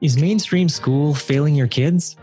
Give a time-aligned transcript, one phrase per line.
[0.00, 2.14] Is mainstream school failing your kids?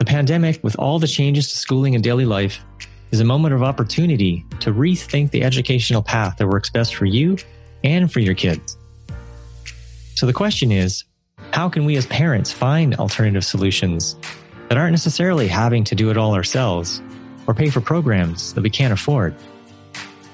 [0.00, 2.64] The pandemic, with all the changes to schooling and daily life,
[3.12, 7.36] is a moment of opportunity to rethink the educational path that works best for you
[7.84, 8.76] and for your kids.
[10.16, 11.04] So the question is
[11.52, 14.16] how can we as parents find alternative solutions
[14.68, 17.00] that aren't necessarily having to do it all ourselves
[17.46, 19.32] or pay for programs that we can't afford?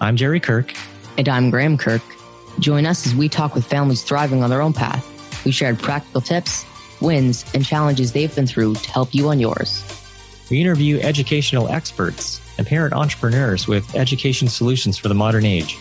[0.01, 0.73] I'm Jerry Kirk.
[1.19, 2.03] And I'm Graham Kirk.
[2.61, 5.13] Join us as we talk with families thriving on their own path
[5.47, 6.67] we shared practical tips,
[7.01, 9.85] wins, and challenges they've been through to help you on yours.
[10.51, 15.79] We interview educational experts and parent entrepreneurs with education solutions for the modern age.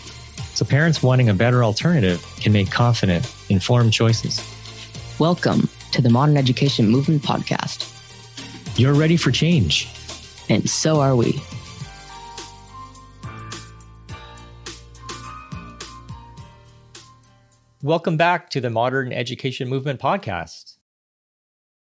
[0.54, 4.40] So parents wanting a better alternative can make confident, informed choices.
[5.18, 7.92] Welcome to the Modern Education Movement Podcast.
[8.78, 9.88] You're ready for change.
[10.48, 11.42] And so are we.
[17.82, 20.78] Welcome back to the Modern Education Movement podcast.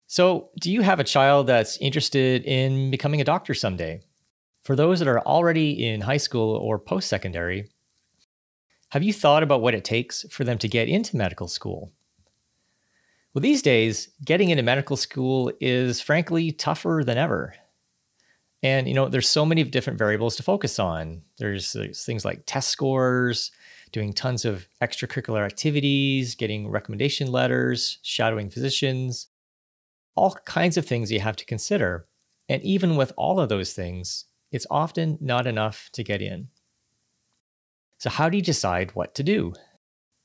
[0.08, 4.02] So, do you have a child that's interested in becoming a doctor someday?
[4.64, 7.69] For those that are already in high school or post secondary,
[8.89, 11.92] have you thought about what it takes for them to get into medical school?
[13.36, 17.53] Well, these days, getting into medical school is frankly tougher than ever.
[18.64, 21.22] And, you know, there's so many different variables to focus on.
[21.38, 23.52] There's, there's things like test scores,
[23.91, 29.27] doing tons of extracurricular activities, getting recommendation letters, shadowing physicians,
[30.16, 32.08] all kinds of things you have to consider.
[32.47, 36.50] And even with all of those things, it's often not enough to get in.
[37.97, 39.53] So, how do you decide what to do?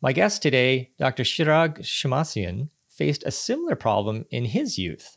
[0.03, 1.23] My guest today, Dr.
[1.23, 5.17] Shirag Shemmassian, faced a similar problem in his youth.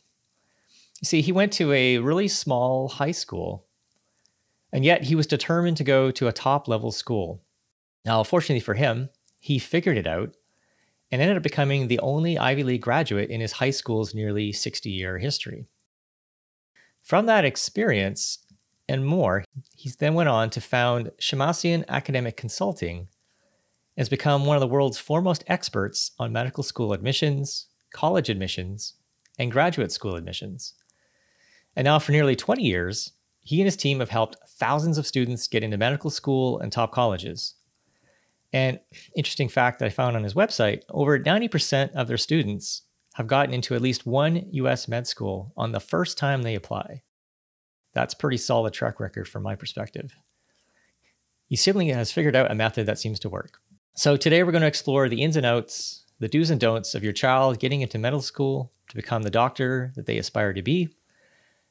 [1.00, 3.66] You see, he went to a really small high school,
[4.72, 7.43] and yet he was determined to go to a top level school.
[8.04, 9.08] Now, fortunately for him,
[9.40, 10.34] he figured it out
[11.10, 14.90] and ended up becoming the only Ivy League graduate in his high school's nearly 60
[14.90, 15.68] year history.
[17.02, 18.38] From that experience
[18.88, 19.44] and more,
[19.76, 23.08] he then went on to found Shemmassian Academic Consulting and
[23.98, 28.94] has become one of the world's foremost experts on medical school admissions, college admissions,
[29.38, 30.74] and graduate school admissions.
[31.76, 35.48] And now, for nearly 20 years, he and his team have helped thousands of students
[35.48, 37.54] get into medical school and top colleges,
[38.54, 38.78] and
[39.16, 42.82] interesting fact that I found on his website over 90% of their students
[43.14, 47.02] have gotten into at least one US med school on the first time they apply.
[47.94, 50.16] That's pretty solid track record from my perspective.
[51.52, 53.58] Simply has figured out a method that seems to work.
[53.94, 57.04] So today we're going to explore the ins and outs, the do's and don'ts of
[57.04, 60.90] your child getting into medical school to become the doctor that they aspire to be.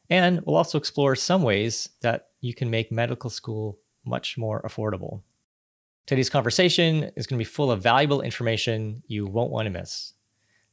[0.10, 5.22] And we'll also explore some ways that you can make medical school much more affordable.
[6.06, 10.14] Today's conversation is going to be full of valuable information you won't want to miss.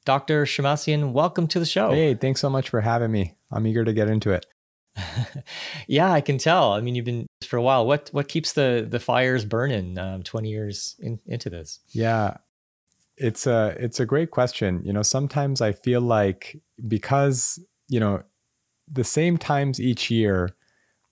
[0.04, 0.44] Dr.
[0.44, 1.92] Shemmassian, welcome to the show.
[1.92, 3.36] Hey, thanks so much for having me.
[3.52, 4.46] I'm eager to get into it.
[5.86, 6.72] yeah, I can tell.
[6.72, 7.86] I mean, you've been for a while.
[7.86, 11.78] What what keeps the the fires burning um, 20 years in, into this?
[11.90, 12.38] Yeah,
[13.16, 14.82] it's a it's a great question.
[14.84, 18.24] You know, sometimes I feel like because you know
[18.90, 20.56] the same times each year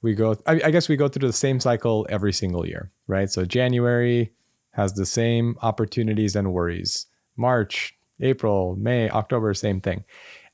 [0.03, 3.31] we go I, I, guess we go through the same cycle every single year right?
[3.31, 4.33] So january
[4.73, 7.07] has the same opportunities and worries.
[7.37, 10.05] March april may october same thing.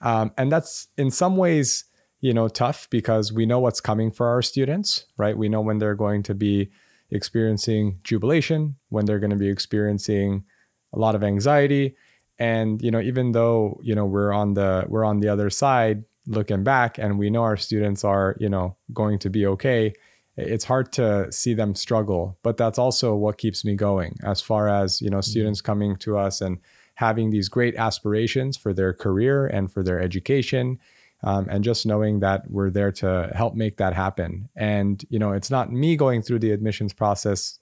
[0.00, 1.84] Um, and that's in some ways
[2.20, 5.36] you know tough because we know what's coming for our students right?
[5.36, 6.70] We know when they're going to be
[7.10, 10.44] experiencing jubilation when they're going to be experiencing
[10.92, 11.96] a lot of anxiety.
[12.38, 16.04] And you know even though you know we're on the we're on the other side
[16.26, 19.92] looking back and we know our students are you know going to be okay
[20.36, 24.68] it's hard to see them struggle but that's also what keeps me going as far
[24.68, 25.30] as you know mm-hmm.
[25.30, 26.58] students coming to us and
[26.94, 30.78] having these great aspirations for their career and for their education
[31.22, 35.32] um, and just knowing that we're there to help make that happen and you know
[35.32, 37.58] it's not me going through the admissions process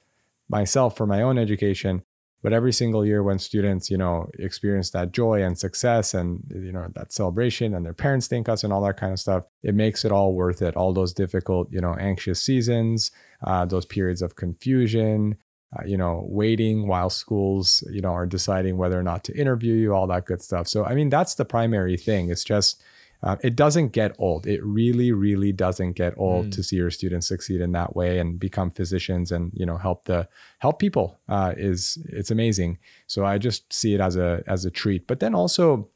[0.49, 2.03] myself for my own education
[2.43, 6.73] but every single year when students you know experience that joy and success and you
[6.73, 9.75] know that celebration and their parents thank us and all that kind of stuff it
[9.75, 10.77] makes it all worth it.
[10.77, 13.11] All those difficult you know anxious seasons
[13.45, 15.37] uh, those periods of confusion
[15.77, 19.75] uh, you know waiting while schools you know are deciding whether or not to interview
[19.75, 20.69] you all that good stuff.
[20.69, 22.31] So i mean that's the primary thing.
[22.31, 22.83] It's just
[23.23, 24.47] uh, it doesn't get old.
[24.47, 26.53] It really, really doesn't get old mm.
[26.53, 30.05] to see your students succeed in that way and become physicians and you know help
[30.07, 30.29] the
[30.59, 31.21] help people.
[31.29, 32.79] Uh, is it's amazing.
[33.07, 35.07] So I just see it as a as a treat.
[35.07, 35.89] But then also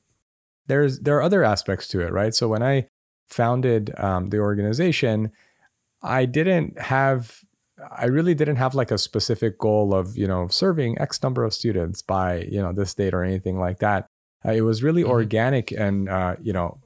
[0.68, 2.34] there's there are other aspects to it, right?
[2.34, 2.88] So when I
[3.28, 5.32] founded um, the organization,
[6.02, 7.40] I didn't have
[7.90, 11.52] I really didn't have like a specific goal of you know serving X number of
[11.52, 14.06] students by you know this date or anything like that.
[14.44, 15.08] Uh, it was really Mhm.
[15.08, 16.78] organic and, uh, you know,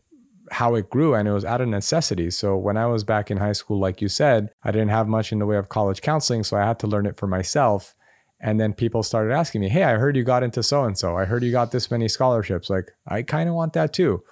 [0.50, 2.31] how it grew and it was out of necessity.
[2.31, 5.32] So when I was back in high school, like you said, I didn't have much
[5.32, 6.43] in the way of college counseling.
[6.44, 7.94] So I had to learn it for myself.
[8.41, 11.17] And then people started asking me, Hey, I heard you got into so and so.
[11.17, 12.70] I heard you got this many scholarships.
[12.70, 14.23] Like, I kind of want that too.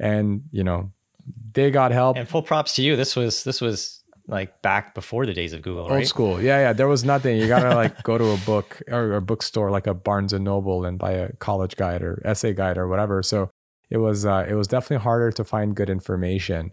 [0.00, 0.90] And, you know,
[1.52, 2.16] they got help.
[2.16, 2.96] And full props to you.
[2.96, 6.06] This was this was like back before the days of Google, Old right?
[6.06, 6.40] school.
[6.40, 6.72] Yeah, yeah.
[6.72, 7.38] There was nothing.
[7.38, 10.84] You gotta like go to a book or a bookstore like a Barnes and Noble
[10.84, 13.22] and buy a college guide or essay guide or whatever.
[13.22, 13.50] So
[13.90, 16.72] it was uh, it was definitely harder to find good information,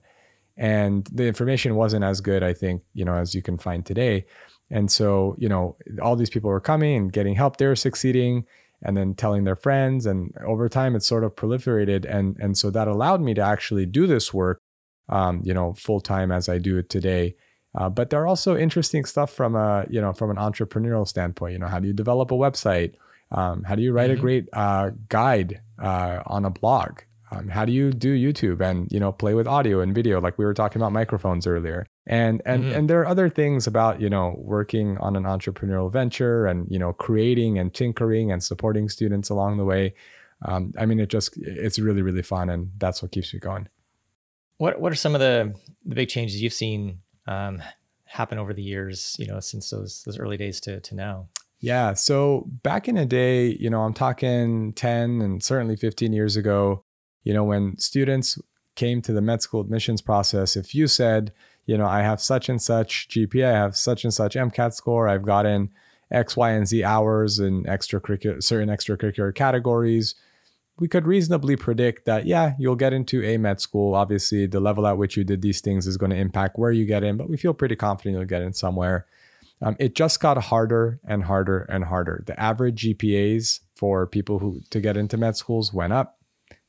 [0.57, 4.25] and the information wasn't as good, I think, you know, as you can find today.
[4.69, 7.57] And so you know, all these people were coming and getting help.
[7.57, 8.45] They were succeeding,
[8.81, 10.05] and then telling their friends.
[10.05, 13.85] And over time, it sort of proliferated, and and so that allowed me to actually
[13.85, 14.61] do this work,
[15.09, 17.35] um, you know, full time as I do it today.
[17.77, 21.53] Uh, but there are also interesting stuff from a you know from an entrepreneurial standpoint.
[21.53, 22.95] You know, how do you develop a website?
[23.31, 24.19] Um, how do you write a Mhm.
[24.21, 27.01] great uh, guide uh, on a blog?
[27.31, 30.37] Um, how do you do YouTube and you know play with audio and video like
[30.37, 31.85] we were talking about microphones earlier?
[32.05, 32.75] And and Mhm.
[32.77, 36.77] and there are other things about you know working on an entrepreneurial venture and you
[36.77, 39.95] know creating and tinkering and supporting students along the way.
[40.43, 43.67] Um, I mean, it just it's really really fun and that's what keeps me going.
[44.57, 47.61] What what are some of the the big changes you've seen um,
[48.05, 49.15] happen over the years?
[49.17, 51.27] You know, since those those early days to to now.
[51.65, 51.95] Yeah.
[51.95, 56.83] So back in the day, you know, I'm talking 10 and certainly 15 years ago,
[57.23, 58.37] you know, when students
[58.75, 61.33] came to the med school admissions process, if you said,
[61.65, 65.07] you know, I have such and such GPA, I have such and such MCAT score,
[65.07, 65.71] I've gotten
[66.11, 70.13] X, Y, and Z hours in extracurricular, certain extracurricular categories,
[70.77, 73.95] we could reasonably predict that, yeah, you'll get into a med school.
[73.95, 76.85] Obviously, the level at which you did these things is going to impact where you
[76.85, 79.07] get in, but we feel pretty confident you'll get in somewhere.
[79.65, 82.23] Um, it just got harder and harder and harder.
[82.27, 86.19] The average GPAs for people who to get into med schools went up,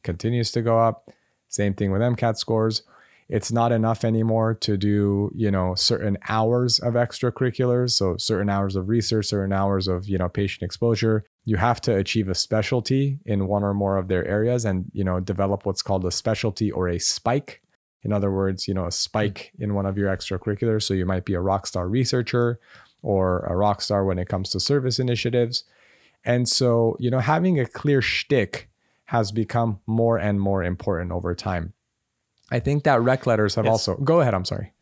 [0.02, 1.10] continues to go up.
[1.48, 2.82] Same thing with MCAT scores.
[3.28, 7.90] It's not enough anymore to do, you know, certain hours of extracurriculars.
[7.90, 11.24] So certain hours of research, certain hours of, you know, patient exposure.
[11.44, 15.04] You have to achieve a specialty in one or more of their areas and, you
[15.04, 17.60] know, develop what's called a specialty or a spike.
[18.04, 20.84] In other words, you know, a spike in one of your extracurriculars.
[20.84, 22.60] So you might be a rock star researcher
[23.06, 25.62] or a rock star when it comes to service initiatives.
[26.24, 28.68] And so, you know, having a clear shtick
[29.06, 31.72] has become more and more important over time.
[32.50, 33.72] I think that rec letters have Yes.
[33.72, 34.72] also go ahead, I'm sorry.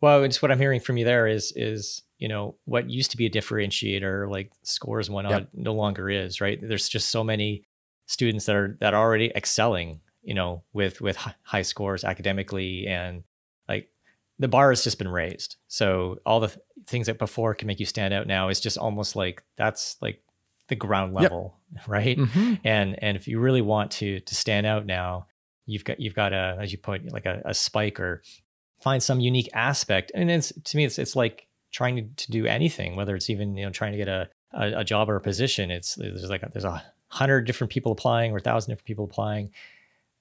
[0.00, 3.16] Well, it's what I'm hearing from you there is is you know what used to
[3.16, 5.48] be a differentiator like scores and whatnot Yep.
[5.54, 6.58] no longer is right.
[6.62, 7.64] There's just so many
[8.06, 13.24] students that are that are already excelling, you know, with with high scores academically and
[14.38, 15.56] the bar has just been raised.
[15.68, 18.76] So all the th- things that before can make you stand out now is just
[18.78, 20.22] almost like that's like
[20.68, 21.22] the ground Yep.
[21.22, 21.56] level,
[21.86, 22.18] right?
[22.18, 22.60] Mhm.
[22.64, 25.26] and and if you really want to to stand out now
[25.64, 28.22] you've got you've got a as you put like a, a spike or
[28.82, 32.46] find some unique aspect and it's to me it's it's like trying to, to do
[32.46, 35.20] anything whether it's even you know trying to get a a, a job or a
[35.20, 38.86] position it's there's like a, there's a hundred different people applying or a thousand different
[38.86, 39.50] people applying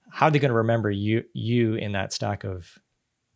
[0.10, 2.78] how are they going to remember you you in that stack of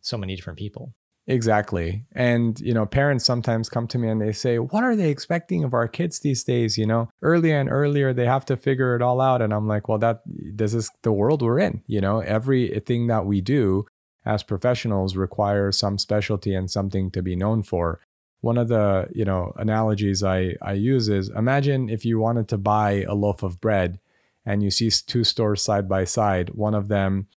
[0.02, 0.94] so many different people
[1.30, 2.04] Exactly.
[2.12, 5.62] And, you know, parents sometimes come to me and they say, What are they expecting
[5.62, 6.76] of our kids these days?
[6.76, 9.40] You know, earlier and earlier, they have to figure it all out.
[9.40, 11.82] And I'm like, Well, that this is the world we're in.
[11.86, 13.86] You know, everything that we do
[14.24, 18.00] as professionals requires some specialty and something to be known for.
[18.40, 22.58] One of the, you know, analogies I, I use is imagine if you wanted to
[22.58, 24.00] buy a loaf of bread
[24.44, 27.28] and you see two stores side by side, one of them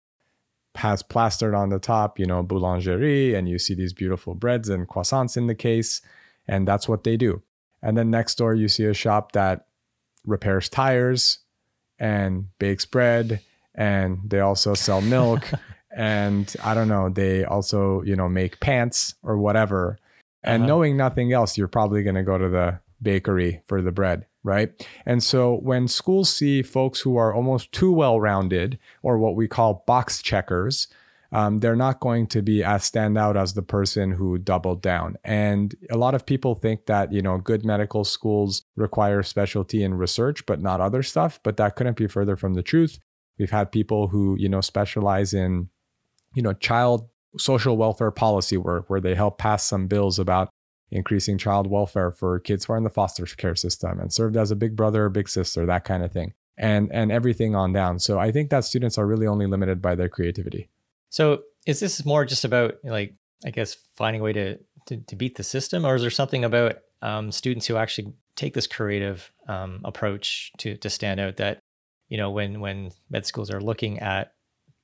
[0.76, 4.88] has plastered on the top, you know, boulangerie, and you see these beautiful breads and
[4.88, 6.02] croissants in the case,
[6.48, 7.42] and that's what they do.
[7.82, 9.68] And then next door, you see a shop that
[10.26, 11.40] repairs tires
[12.00, 13.42] and bakes bread,
[13.76, 15.50] and they also sell milk,
[15.96, 19.98] and I don't know, they also, you know, make pants or whatever.
[20.44, 20.68] And Uh-huh.
[20.68, 24.88] knowing nothing else, you're probably going to go to the bakery for the bread, right?
[25.06, 29.48] And so when schools see folks who are almost too well rounded, or what we
[29.48, 30.88] call box checkers,
[31.32, 35.18] um, they're not going to be as stand out as the person who doubled down.
[35.24, 39.96] And a lot of people think that, you know, good medical schools require specialty in
[39.96, 41.40] research, but not other stuff.
[41.42, 43.00] But that couldn't be further from the truth.
[43.40, 45.70] We've had people who, you know, specialize in,
[46.36, 47.10] you know, child
[47.40, 50.50] social welfare policy work where they help pass some bills about
[50.94, 54.52] increasing child welfare for kids who are in the foster care system and served as
[54.52, 56.34] a big brother or big sister, that kind of thing.
[56.58, 57.98] And and everything on down.
[57.98, 60.70] So I think that students are really only limited by their creativity.
[61.10, 64.58] So is this more just about like I guess finding a way to
[64.88, 68.54] to, to beat the system, or is there something about um, students who actually take
[68.54, 71.60] this creative um, approach to to stand out that
[72.14, 74.34] you know, when when med schools are looking at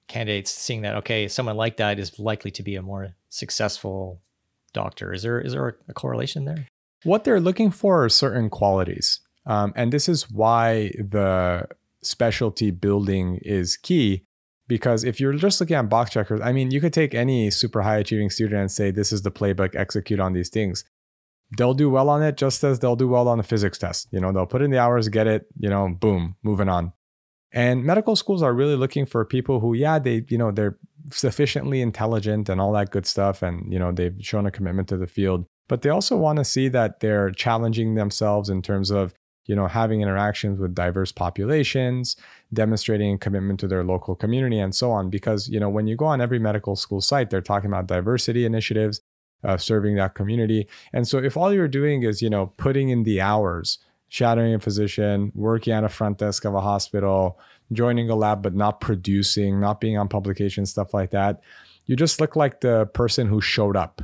[0.07, 4.19] candidates, seeing that okay, someone like that is likely to be a more successful
[4.69, 5.13] doctor.
[5.13, 6.67] Is there is there a correlation there?
[7.03, 11.67] What they're looking for are certain qualities, um, and this is why the
[12.01, 14.25] specialty building is key.
[14.67, 17.81] Because if you're just looking at box checkers, I mean, you could take any super
[17.81, 20.85] high achieving student and say, this is the playbook, execute on these things.
[21.57, 24.07] They'll do well on it just as they'll do well on the physics test.
[24.11, 26.93] You know, they'll put in the hours, get it, you know, boom, moving on.
[27.51, 30.77] And medical schools are really looking for people who, yeah, they, you know, they're
[31.11, 33.41] sufficiently intelligent and all that good stuff.
[33.41, 36.45] And, you know, they've shown a commitment to the field, but they also want to
[36.45, 39.13] see that they're challenging themselves in terms of,
[39.45, 42.15] you know, having interactions with diverse populations,
[42.53, 45.09] demonstrating a commitment to their local community and so on.
[45.09, 48.45] Because, you know, when you go on every medical school site, they're talking about diversity
[48.45, 49.01] initiatives,
[49.43, 50.67] uh, serving that community.
[50.93, 53.79] And so if all you're doing is, you know, putting in the hours,
[54.09, 57.39] shadowing a physician, working at a front desk of a hospital,
[57.71, 61.41] joining a lab, but not producing, not being on publication, stuff like that.
[61.85, 64.01] You just look like the person who showed up.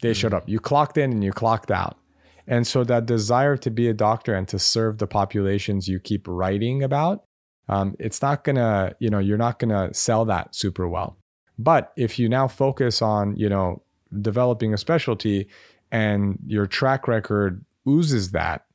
[0.00, 0.14] They mm-hmm.
[0.14, 0.48] showed up.
[0.48, 1.98] You clocked in and you clocked out.
[2.46, 6.26] And so that desire to be a doctor and to serve the populations you keep
[6.26, 7.24] writing about,
[7.68, 11.16] um, it's not gonna, you know, you're not gonna sell that super well.
[11.58, 13.82] But if you now focus on, you know,
[14.20, 15.48] developing a specialty
[15.90, 18.66] and your track record oozes that,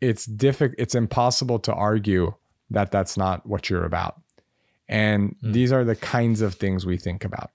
[0.00, 2.32] it's difficult it's impossible to argue
[2.70, 4.20] that that's not what you're about.
[4.88, 5.52] And mm.
[5.52, 7.50] these are the kinds of things we think about.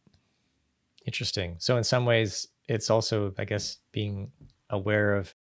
[1.06, 1.56] Interesting.
[1.60, 4.32] So in some ways it's also i guess being
[4.70, 5.36] aware of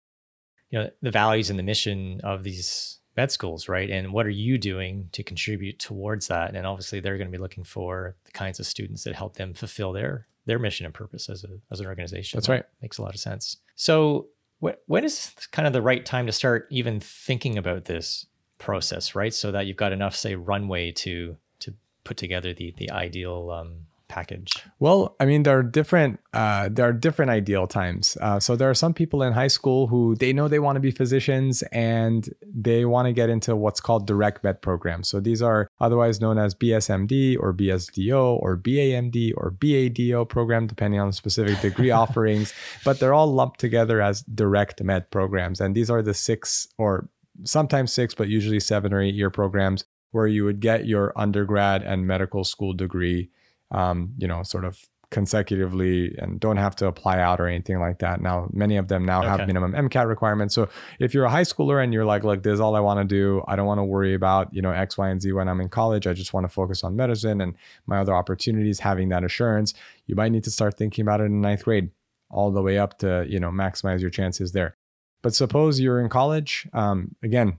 [0.71, 3.91] you know the values and the mission of these med schools right?
[3.91, 6.55] And what are you doing to contribute towards that?
[6.55, 9.55] And obviously they're going to be looking for the kinds of students that help them
[9.55, 12.39] fulfill their their mission and purpose as a as an organization.
[12.39, 12.65] That's right.
[12.81, 13.57] makes a lot of sense.
[13.75, 14.29] So
[14.61, 18.27] when is kind of the right time to start even thinking about this
[18.61, 19.35] process, right?
[19.35, 21.75] So that you've got enough, say, runway to to
[22.05, 24.53] put together the the ideal um, package?
[24.81, 28.19] Well, I mean, there are different uh, there are different ideal times.
[28.21, 30.81] Uh, so there are some people in high school who they know they want to
[30.81, 35.09] be physicians and they want to get into what's called direct med programs.
[35.09, 41.01] So these are otherwise known as BSMD or BSDO or BAMD or BADO program, depending
[41.01, 42.53] on the specific degree offerings.
[42.85, 47.09] But they're all lumped together as direct med programs, and these are the six or
[47.45, 51.83] sometimes six, but usually seven or eight year programs where you would get your undergrad
[51.83, 53.31] and medical school degree
[53.71, 57.99] um, you know, sort of consecutively and don't have to apply out or anything like
[57.99, 58.21] that.
[58.21, 59.29] Now, many of them now okay.
[59.29, 60.55] have minimum MCAT requirements.
[60.55, 60.69] So
[61.01, 63.05] if you're a high schooler and you're like, look, this is all I want to
[63.05, 63.43] do.
[63.49, 65.69] I don't want to worry about, you know, X, Y, and Z when I'm in
[65.69, 66.07] college.
[66.07, 67.57] I just want to focus on medicine and
[67.87, 69.75] my other opportunities, having that assurance,
[70.07, 71.91] you might need to start thinking about it in ninth grade
[72.31, 74.77] all the way up to, you know, maximize your chances there.
[75.23, 77.59] But suppose you're in college, um, again,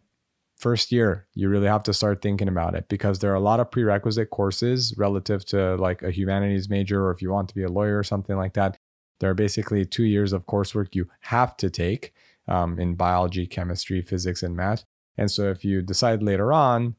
[0.58, 3.60] first year, you really have to start thinking about it because there are a lot
[3.60, 7.63] of prerequisite courses relative to like a humanities major, or if you want to be
[7.63, 8.77] a lawyer or something like that.
[9.20, 12.13] There are basically two years of coursework you have to take
[12.48, 14.84] um, in biology, chemistry, physics, and math.
[15.18, 16.96] And so if you decide later on,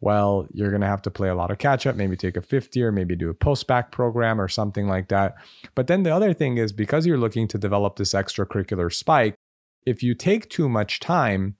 [0.00, 2.42] well, you're going to have to play a lot of catch up, maybe take a
[2.42, 5.34] fifth year, maybe do a post bac program or something like that.
[5.74, 9.34] But then the other thing is because you're looking to develop this extracurricular spike,
[9.86, 11.56] if you take too much time,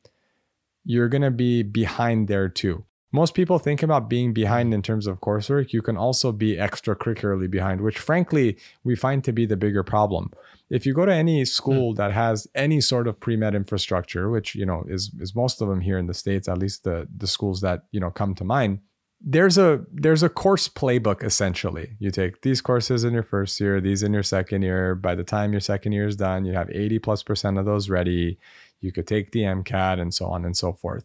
[0.84, 2.84] you're going to be behind there too.
[3.12, 5.72] Most people think about being behind in terms of coursework.
[5.72, 10.32] You can also be extracurricularly behind, which frankly, we find to be the bigger problem.
[10.68, 11.96] If you go to any school mm.
[11.96, 15.80] that has any sort of pre-med infrastructure, which, you know, is is most of them
[15.80, 18.80] here in the States, at least the the schools that, you know, come to mind,
[19.26, 21.96] there's a there's a course playbook essentially.
[21.98, 24.94] You take these courses in your first year, these in your second year.
[24.94, 27.88] By the time your second year is done, you have 80 plus percent of those
[27.88, 28.38] ready
[28.84, 31.04] you could take the MCAT and so on and so forth.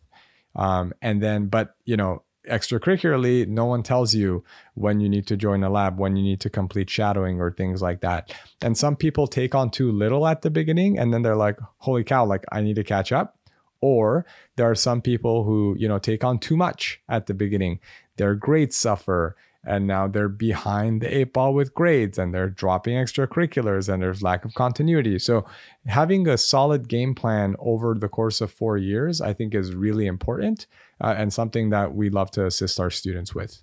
[0.55, 5.37] Um, and then, but you know, extracurricularly, no one tells you when you need to
[5.37, 8.33] join a lab, when you need to complete shadowing or things like that.
[8.61, 12.03] And some people take on too little at the beginning and then they're like, holy
[12.03, 13.37] cow, like I need to catch up.
[13.81, 14.25] Or
[14.57, 17.79] there are some people who, you know, take on too much at the beginning.
[18.19, 22.95] Their grades suffer and now they're behind the eight ball with grades and they're dropping
[22.95, 25.17] extracurriculars and there's lack of continuity.
[25.19, 25.45] So
[25.85, 30.05] having a solid game plan over the course of four years, I think is really
[30.05, 30.67] important
[31.01, 33.61] uh, and something that we love to assist our students with.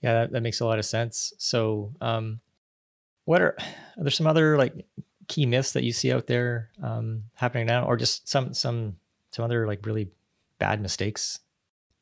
[0.00, 1.32] Yeah, that, that makes a lot of sense.
[1.38, 2.40] So, um,
[3.24, 3.56] what are,
[3.98, 4.86] are there some other like
[5.28, 8.96] key myths that you see out there um, happening now, or just some some
[9.30, 10.08] some other like really
[10.58, 11.38] bad mistakes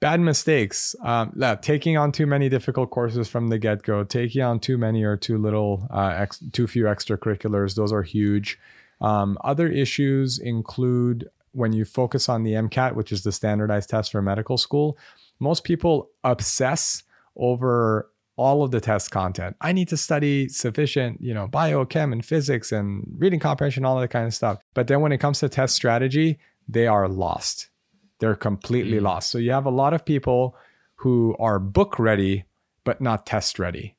[0.00, 4.78] bad mistakes um, taking on too many difficult courses from the get-go taking on too
[4.78, 8.58] many or too little uh, ex- too few extracurriculars those are huge
[9.00, 14.12] um, other issues include when you focus on the MCAT, which is the standardized test
[14.12, 14.98] for medical school,
[15.40, 17.02] most people obsess
[17.36, 19.56] over all of the test content.
[19.60, 24.08] I need to study sufficient, you know, biochem and physics and reading comprehension, all that
[24.08, 24.58] kind of stuff.
[24.74, 26.38] But then when it comes to test strategy,
[26.68, 27.70] they are lost.
[28.18, 29.02] They're completely mm.
[29.02, 29.30] lost.
[29.30, 30.56] So you have a lot of people
[30.96, 32.44] who are book ready,
[32.84, 33.96] but not test ready.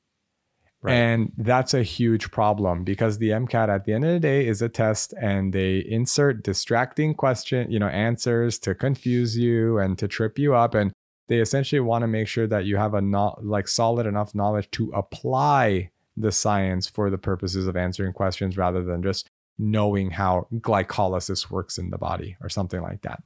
[0.82, 0.94] Right.
[0.94, 4.62] And that's a huge problem because the MCAT at the end of the day is
[4.62, 10.08] a test and they insert distracting question, you know, answers to confuse you and to
[10.08, 10.76] trip you up.
[10.76, 10.94] And
[11.28, 14.72] they essentially want to make sure that you have a not like solid enough knowledge
[14.72, 20.48] to apply the science for the purposes of answering questions rather than just knowing how
[20.56, 23.22] glycolysis works in the body or something like that.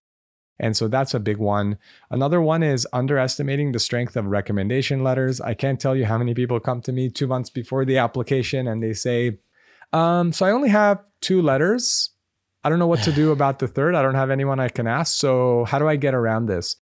[0.63, 1.77] And so that's a big one.
[2.09, 5.41] Another one is underestimating the strength of recommendation letters.
[5.41, 8.65] I can't tell you how many people come to me two months before the application
[8.69, 9.39] and they say,
[9.91, 12.11] um, So I only have two letters.
[12.63, 13.93] I don't know what to do about the third.
[13.93, 15.19] I don't have anyone I can ask.
[15.19, 16.77] So how do I get around this?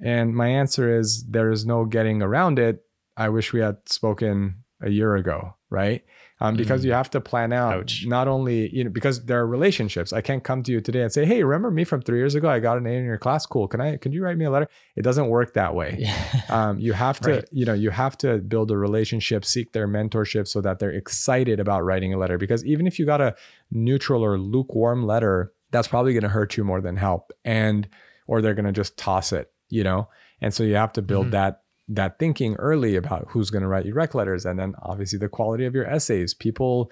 [0.00, 2.84] And my answer is there is no getting around it.
[3.16, 6.04] I wish we had spoken a year ago, right?
[6.40, 6.86] Um, because mm.
[6.86, 8.04] you have to plan out Ouch.
[8.06, 10.12] not only you know because there are relationships.
[10.12, 12.48] I can't come to you today and say, "Hey, remember me from three years ago?
[12.48, 13.46] I got an A in your class.
[13.46, 13.68] Cool.
[13.68, 13.96] Can I?
[13.96, 15.96] Can you write me a letter?" It doesn't work that way.
[15.98, 16.18] Yeah.
[16.52, 17.44] Um, you have to right.
[17.50, 21.60] you know you have to build a relationship, seek their mentorship so that they're excited
[21.60, 22.36] about writing a letter.
[22.36, 23.34] Because even if you got a
[23.70, 27.88] neutral or lukewarm letter, that's probably going to hurt you more than help, and
[28.26, 30.08] or they're going to just toss it you know?
[30.40, 31.32] And so you have to build mm-hmm.
[31.32, 31.62] that
[31.94, 35.28] that thinking early about who's going to write you rec letters and then obviously the
[35.28, 36.34] quality of your essays.
[36.34, 36.90] People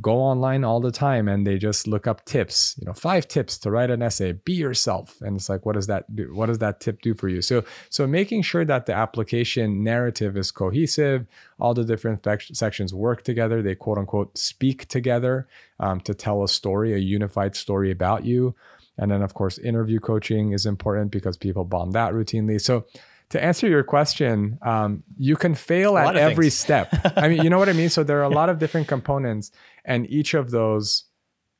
[0.00, 3.56] go online all the time and they just look up tips, you know, five tips
[3.58, 5.20] to write an essay, be yourself.
[5.20, 6.34] And it's like, what does that do?
[6.34, 7.40] What does that tip do for you?
[7.40, 11.26] So, so making sure that the application narrative is cohesive,
[11.60, 15.46] all the different sections work together, they quote unquote speak together
[15.78, 18.54] um, to tell a story, a unified story about you.
[18.98, 22.60] And then, of course, interview coaching is important because people bomb that routinely.
[22.60, 22.86] So,
[23.30, 26.54] to answer your question, um, you can fail at every things.
[26.54, 26.94] step.
[27.16, 27.88] I mean, you know what I mean?
[27.88, 29.50] So, there are a lot of different components,
[29.84, 31.04] and each of those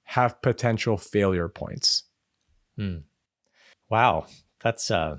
[0.04, 2.04] have potential failure points.
[2.76, 2.98] Hmm.
[3.88, 4.26] Wow.
[4.62, 5.18] That's, uh,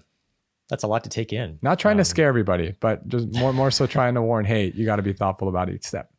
[0.70, 1.60] that's a lot to take in.
[1.62, 4.72] Not trying um, to scare everybody, but just more more so trying to warn, hey,
[4.76, 6.12] you got to be thoughtful about each step.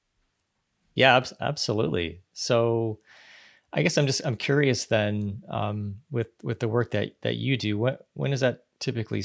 [0.95, 2.23] Yeah, ab- absolutely.
[2.33, 3.01] So
[3.73, 7.57] I guess I'm just I'm curious then um, with with the work that that you
[7.57, 7.79] do.
[7.79, 9.23] When when is that typically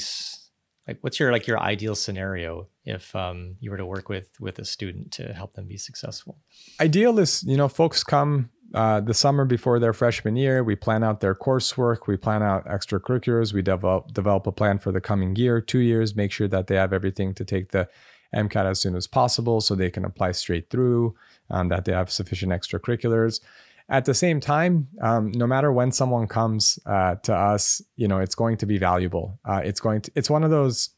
[0.86, 0.98] like?
[1.00, 4.64] What's your like your ideal scenario if um, you were to work with with a
[4.64, 6.38] student to help them be successful?
[6.80, 10.64] Ideal is you know folks come uh, the summer before their freshman year.
[10.64, 12.06] We plan out their coursework.
[12.06, 13.52] We plan out extracurriculars.
[13.52, 16.16] We develop develop a plan for the coming year, two years.
[16.16, 17.88] Make sure that they have everything to take the
[18.34, 21.14] MCAT as soon as possible, so they can apply straight through.
[21.50, 23.40] Um, that they have sufficient extracurriculars
[23.88, 28.18] at the same time, um, no matter when someone comes uh, to us, you know,
[28.18, 29.38] it's going to be valuable.
[29.44, 30.90] Uh, it's going to, it's one of those,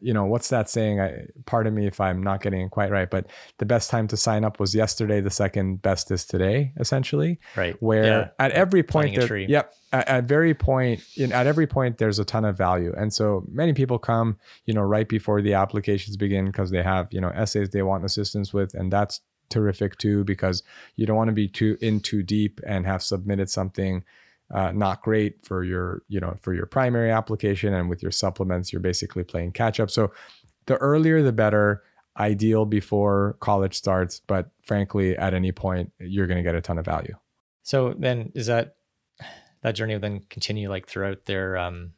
[0.00, 1.00] you know, what's that saying?
[1.00, 3.26] I, pardon me if I'm not getting it quite right, but
[3.58, 5.20] the best time to sign up was yesterday.
[5.20, 7.40] The second best is today, essentially.
[7.56, 7.74] Right.
[7.80, 8.28] Where yeah.
[8.38, 12.24] at every point, there, yep, at, at very point, in, at every point, there's a
[12.24, 12.94] ton of value.
[12.96, 17.08] And so many people come, you know, right before the applications begin because they have,
[17.10, 19.20] you know, essays they want assistance with, and that's
[19.50, 20.62] terrific too because
[20.96, 24.04] you don't want to be too in too deep and have submitted something
[24.50, 28.72] uh, not great for your you know for your primary application and with your supplements
[28.72, 29.90] you're basically playing catch up.
[29.90, 30.12] So
[30.66, 31.82] the earlier the better
[32.18, 36.78] ideal before college starts but frankly at any point you're going to get a ton
[36.78, 37.14] of value.
[37.62, 38.76] So then is that
[39.62, 41.92] that journey will then continue like throughout their um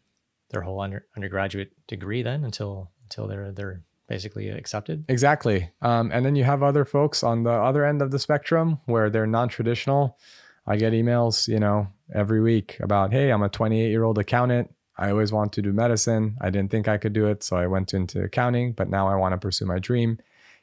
[0.51, 5.05] their whole under, undergraduate degree then until until they're they're basically accepted.
[5.09, 5.71] Exactly.
[5.81, 9.09] Um, and then you have other folks on the other end of the spectrum where
[9.09, 10.19] they're non-traditional.
[10.67, 14.75] I get emails, you know, every week about, hey, I'm a 28 year old accountant.
[14.99, 16.37] I always want to do medicine.
[16.41, 19.15] I didn't think I could do it, so I went into accounting, but now I
[19.15, 20.19] want to pursue my dream.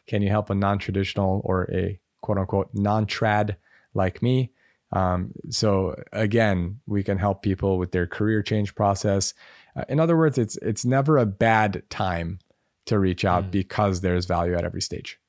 [0.07, 3.55] Can you help a non-traditional or a quote unquote non-trad
[3.93, 4.51] like me?
[4.91, 9.33] Um, so again, we can help people with their career change process.
[9.73, 12.39] Uh, in other words, it's it's never a bad time
[12.87, 13.51] to reach out mm.
[13.51, 15.19] because there's value at every stage.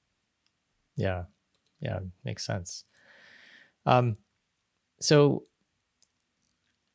[0.96, 1.24] Yeah.
[1.80, 2.00] Yeah.
[2.24, 2.84] Makes sense.
[3.86, 4.16] Um,
[5.00, 5.44] so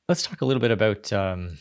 [0.10, 1.58] let's talk a little bit about um,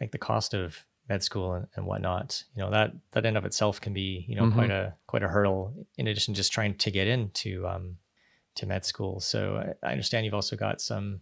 [0.00, 2.44] like the cost of med school and, and, whatnot.
[2.54, 4.58] You know, that that in of itself can be, you know, mm-hmm.
[4.58, 7.96] quite a quite a hurdle in addition to just trying to get into um,
[8.56, 9.20] to med school.
[9.20, 11.20] So I, I understand you've also got some,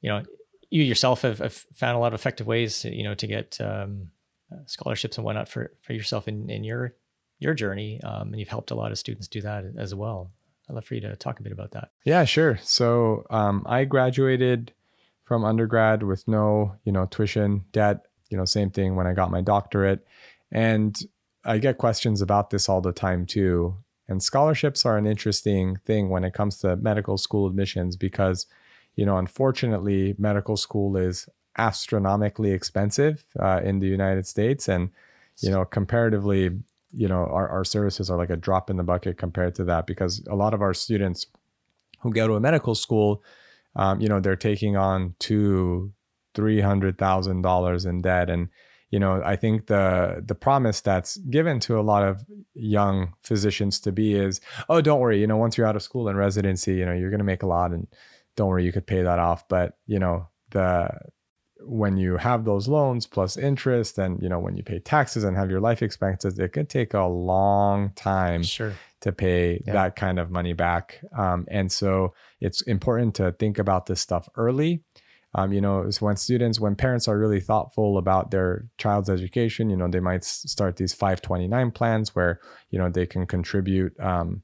[0.00, 0.22] you know,
[0.70, 3.58] you yourself have, have, found a lot of effective ways, to, you know, to get
[3.60, 4.10] um,
[4.52, 6.94] uh, scholarships and whatnot for for yourself in in your
[7.38, 10.30] your journey, um, and you've helped a lot of students do that as well.
[10.68, 11.90] I'd love for you to talk a bit about that.
[12.04, 12.58] Yeah, sure.
[12.62, 14.72] So um, I graduated
[15.24, 18.06] from undergrad with no, you know, tuition debt.
[18.30, 20.06] You know, same thing when I got my doctorate.
[20.50, 20.98] And
[21.44, 23.76] I get questions about this all the time too.
[24.08, 28.46] And scholarships are an interesting thing when it comes to medical school admissions because,
[28.96, 31.28] you know, unfortunately, medical school is
[31.58, 34.68] astronomically expensive uh, in the United States.
[34.68, 34.90] And,
[35.40, 36.50] you know, comparatively,
[36.92, 39.86] you know, our, our services are like a drop in the bucket compared to that
[39.86, 41.26] because a lot of our students
[42.00, 43.22] who go to a medical school,
[43.76, 45.92] um, you know, they're taking on two,
[46.34, 48.30] three hundred thousand dollars in debt.
[48.30, 48.48] And
[48.90, 53.80] you know i think the the promise that's given to a lot of young physicians
[53.80, 56.74] to be is oh don't worry you know once you're out of school and residency
[56.74, 57.86] you know you're going to make a lot and
[58.36, 60.88] don't worry you could pay that off but you know the
[61.60, 65.36] when you have those loans plus interest and you know when you pay taxes and
[65.36, 68.72] have your life expenses it could take a long time Sure.
[69.00, 69.72] to pay Yeah.
[69.72, 71.00] that kind of money back.
[71.16, 74.82] Um, and so it's important to think about this stuff early.
[75.34, 79.76] Um, you know, when students, when parents are really thoughtful about their child's education, you
[79.76, 82.40] know, they might start these 529 plans where,
[82.70, 84.42] you know, they can contribute, um,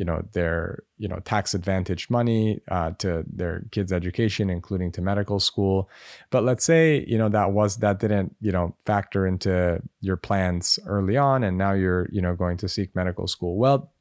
[0.00, 5.02] you know, their, you know, tax advantage money uh, to their kids' education, including to
[5.02, 5.90] medical school.
[6.30, 10.78] But let's say, you know, that was, that didn't, you know, factor into your plans
[10.86, 11.44] early on.
[11.44, 13.58] And now you're, you know, going to seek medical school.
[13.58, 13.92] Well,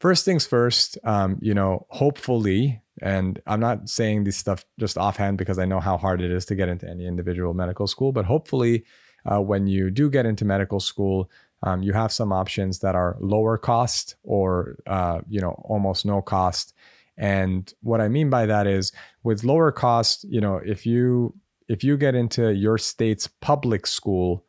[0.00, 5.38] first things first, um, you know, hopefully, and I'm not saying this stuff just offhand
[5.38, 8.24] because I know how hard it is to get into any individual medical school, but
[8.24, 8.84] hopefully,
[9.30, 11.28] uh, when you do get into medical school,
[11.66, 16.22] um, you have some options that are lower cost or, uh, you know, almost no
[16.22, 16.72] cost.
[17.18, 18.92] And what I mean by that is
[19.24, 21.34] with lower cost, you know, if you
[21.68, 24.44] if you get into your state's public school,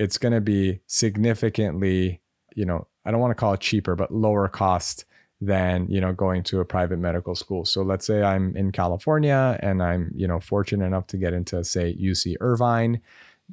[0.00, 2.20] it's going to be significantly,
[2.56, 5.04] you know, I don't want to call it cheaper, but lower cost
[5.40, 7.64] than, you know, going to a private medical school.
[7.64, 11.62] So let's say I'm in California and I'm, you know, fortunate enough to get into,
[11.62, 13.00] say, UC Irvine.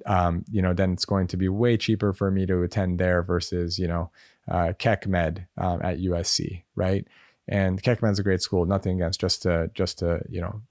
[0.05, 3.23] Um, you know, then it's going to be way cheaper for me to attend there
[3.23, 4.11] versus, you know,
[4.49, 7.07] uh, Keck Med um, at USC, right?
[7.47, 8.65] And Keck Med's a great school.
[8.65, 10.61] Nothing against, just to just to you know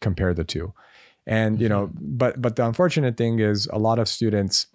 [0.00, 0.72] compare the two.
[1.26, 4.66] And you know, but but the unfortunate thing is a lot of students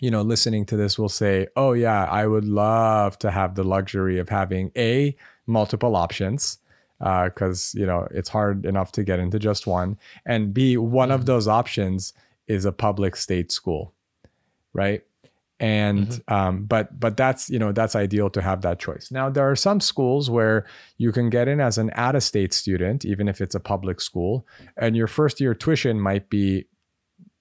[0.00, 3.64] you know, listening to this will say, oh, yeah, I would love to have the
[3.64, 6.58] luxury of having A, multiple options,
[6.98, 9.98] because, you know, it's hard enough to get into just one.
[10.24, 12.12] And B, one of those options
[12.48, 13.94] is a public state school,
[14.72, 15.02] right?
[15.60, 19.10] And um, but but that's you know that's ideal to have that choice.
[19.10, 20.66] Now there are some schools where
[20.98, 24.96] you can get in as an out-of-state student, even if it's a public school, and
[24.96, 26.66] your first year tuition might be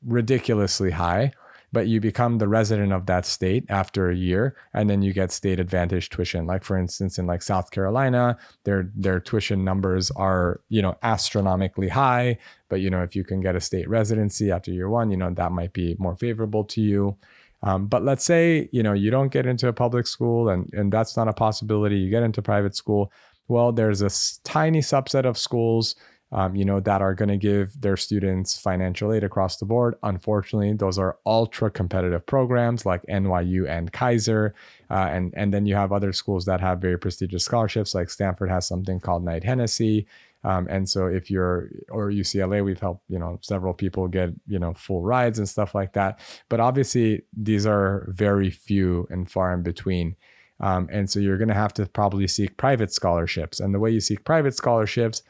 [0.03, 1.31] ridiculously high,
[1.71, 5.31] but you become the resident of that state after a year and then you get
[5.31, 6.45] state advantage tuition.
[6.45, 11.89] Like for instance in like south carolina their their tuition numbers are you know astronomically
[11.89, 12.37] high
[12.69, 15.31] but you know if you can get a state residency after year one you know
[15.31, 17.17] that might be more favorable to you.
[17.63, 20.91] Um, but let's say you know you don't get into a public school and and
[20.91, 21.97] that's not a possibility.
[21.97, 23.11] You get into private school.
[23.47, 24.09] Well there's a
[24.43, 25.95] tiny subset of schools
[26.31, 29.95] um, you know, that are going to give their students financial aid across the board.
[30.03, 34.53] Unfortunately, those are ultra competitive programs like NYU and Kaiser,
[34.89, 37.95] uh, and and then you have other schools that have very prestigious scholarships.
[37.95, 40.05] Like Stanford has something called Knight Hennessy,
[40.43, 44.59] um, and so if you're or UCLA, we've helped you know several people get you
[44.59, 46.19] know full rides and stuff like that.
[46.49, 50.17] But obviously, these are very few and far in between.
[50.59, 53.59] Um, and so you're going to have to probably seek private scholarships.
[53.59, 55.21] And the way you seek private scholarships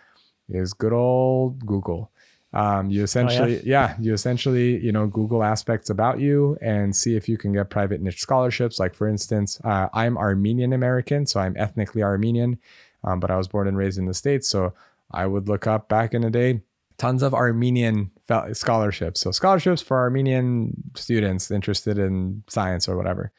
[0.50, 2.12] is good old Google.
[2.54, 3.96] Um, you essentially, yeah?
[4.00, 8.02] you essentially, you know, Google aspects about you and see if you can get private
[8.02, 8.80] niche scholarships.
[8.80, 12.58] Like for instance, uh, I'm Armenian American, so I'm ethnically Armenian,
[13.04, 14.48] um, but I was born and raised in the states.
[14.48, 14.74] So
[15.12, 16.62] I would look up back in the day
[16.98, 18.12] tons of Armenian
[18.54, 19.20] scholarships.
[19.20, 23.32] So scholarships for Armenian students interested in science or whatever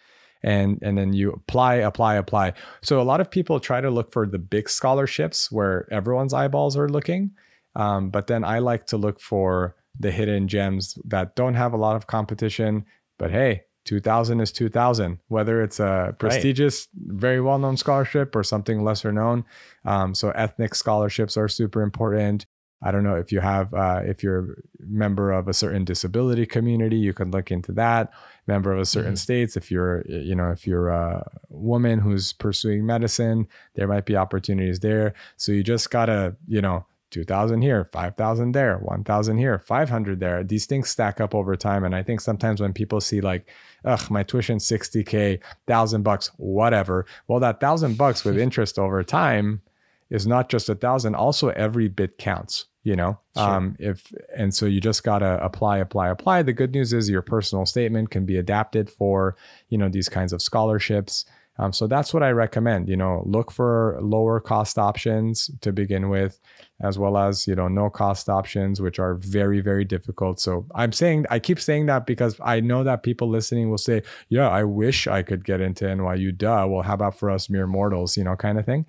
[0.43, 2.53] and and then you apply apply apply.
[2.83, 6.77] So a lot of people try to look for the big scholarships where everyone's eyeballs
[6.77, 7.33] are looking.
[7.77, 11.77] Um, but then i like to look for the hidden gems that don't have a
[11.77, 12.85] lot of competition
[13.19, 19.13] but hey 2000 is 2000 whether it's a prestigious very well-known scholarship or something lesser
[19.13, 19.45] known.
[19.85, 22.45] Um, so ethnic scholarships are super important
[22.81, 24.55] I don't know if you have, uh, if you're a
[24.87, 28.11] member of a certain disability community, you can look into that.
[28.47, 29.19] Member of a certain Mhm.
[29.19, 34.17] states, if you're, you know, if you're a woman who's pursuing medicine, there might be
[34.17, 35.13] opportunities there.
[35.37, 40.45] So you just gotta, you know, 2000 here, 5000 there, 1000 here, 500 there.
[40.45, 41.83] These things stack up over time.
[41.83, 43.49] And I think sometimes when people see like,
[43.85, 47.07] ugh, my tuition 60K, thousand bucks, whatever.
[47.27, 49.63] Well, that thousand bucks with interest over time
[50.11, 53.19] is not just a thousand, also every bit counts, you know?
[53.37, 53.45] Sure.
[53.45, 56.43] Um, if, and so you just got to apply, apply, apply.
[56.43, 59.37] The good news is your personal statement can be adapted for,
[59.69, 61.25] you know, these kinds of scholarships.
[61.59, 62.89] Um, so that's what I recommend.
[62.89, 66.39] You know, look for lower cost options to begin with,
[66.81, 70.39] as well as you know no cost options, which are very very difficult.
[70.41, 74.03] So I'm saying I keep saying that because I know that people listening will say,
[74.29, 76.67] "Yeah, I wish I could get into NYU." Duh.
[76.69, 78.17] Well, how about for us mere mortals?
[78.17, 78.87] You know, kind of thing.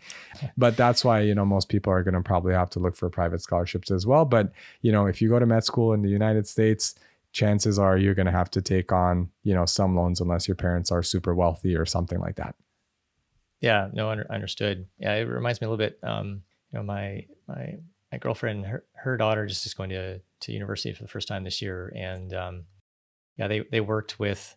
[0.57, 3.09] But that's why you know most people are going to probably have to look for
[3.09, 4.25] private scholarships as well.
[4.25, 4.51] But
[4.81, 6.95] you know, if you go to med school in the United States
[7.31, 10.55] chances are you're going to have to take on you know some loans unless your
[10.55, 12.55] parents are super wealthy or something like that
[13.61, 17.25] yeah no under, understood yeah it reminds me a little bit um you know my
[17.47, 17.75] my
[18.11, 21.43] my girlfriend her, her daughter just is going to to university for the first time
[21.43, 22.65] this year and um
[23.37, 24.55] yeah they they worked with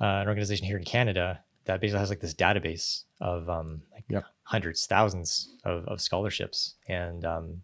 [0.00, 4.04] uh, an organization here in canada that basically has like this database of um like
[4.08, 4.24] Yep.
[4.44, 7.62] hundreds thousands of, of scholarships and um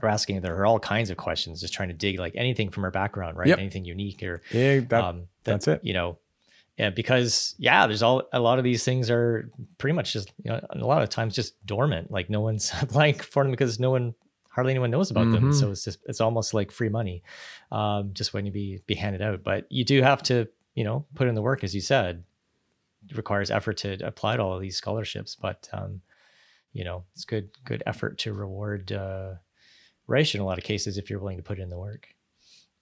[0.00, 2.82] they're asking there are all kinds of questions just trying to dig like anything from
[2.82, 3.58] her background right Yep.
[3.58, 5.80] anything unique or yeah, that, um, that, that's it.
[5.84, 6.18] You know,
[6.78, 10.50] yeah, because yeah, there's all a lot of these things are pretty much just you
[10.50, 12.10] know a lot of times just dormant.
[12.10, 14.14] Like no one's applying for them because no one
[14.48, 15.50] hardly anyone knows about them.
[15.50, 15.54] Mhm.
[15.54, 17.22] So it's just it's almost like free money,
[17.70, 19.42] um, just waiting to be be handed out.
[19.42, 22.24] But you do have to you know put in the work, as you said.
[23.10, 26.00] It requires effort to apply to all of these scholarships, but um,
[26.72, 29.34] you know it's good good effort to reward uh,
[30.08, 32.08] Reish in a lot of cases if you're willing to put in the work.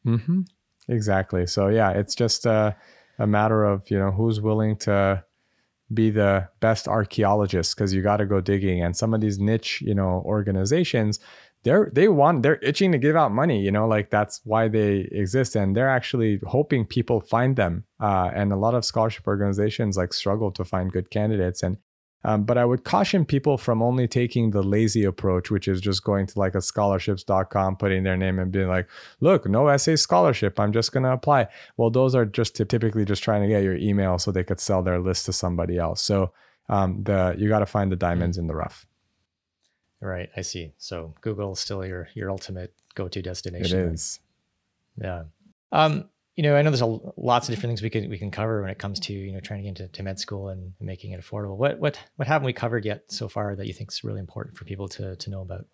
[0.04, 0.40] hmm
[0.88, 1.46] Exactly.
[1.46, 2.76] So yeah, it's just a,
[3.18, 5.24] a matter of you know who's willing to
[5.92, 8.82] be the best archaeologist because you got to go digging.
[8.82, 11.20] And some of these niche you know organizations,
[11.62, 13.60] they're they want they're itching to give out money.
[13.60, 17.84] You know, like that's why they exist, and they're actually hoping people find them.
[18.00, 21.76] Uh, and a lot of scholarship organizations like struggle to find good candidates and.
[22.22, 26.04] Um, but I would caution people from only taking the lazy approach, which is just
[26.04, 28.88] going to like a scholarships.com, putting their name and being like,
[29.20, 30.60] look, no essay scholarship.
[30.60, 31.48] I'm just going to apply.
[31.78, 34.60] Well, those are just ty- typically just trying to get your email so they could
[34.60, 36.02] sell their list to somebody else.
[36.02, 36.32] So
[36.68, 38.86] um, the you got to find the diamonds in the rough.
[40.00, 40.72] Right, I see.
[40.78, 43.84] So Google is still your your ultimate go-to destination.
[43.84, 43.94] then.
[43.94, 44.20] is.
[45.00, 45.24] Yeah.
[45.72, 46.08] Um,
[46.40, 48.62] you know, I know there's a, lots of different things we can we can cover
[48.62, 51.12] when it comes to you know trying to get into to med school and making
[51.12, 51.58] it affordable.
[51.58, 54.56] What what what haven't we covered yet so far that you think is really important
[54.56, 55.66] for people to to know about?